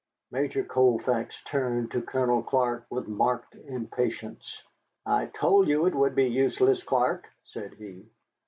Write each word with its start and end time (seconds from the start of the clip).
Major 0.31 0.63
Colfax 0.63 1.43
turned 1.43 1.91
to 1.91 2.01
Colonel 2.01 2.41
Clark 2.41 2.87
with 2.89 3.07
marked 3.07 3.53
impatience. 3.53 4.63
"I 5.05 5.27
told 5.27 5.67
you 5.67 5.85
it 5.85 5.93
would 5.93 6.15
be 6.15 6.25
useless, 6.25 6.81
Clark," 6.81 7.29
said 7.43 7.75
he. 7.75 8.09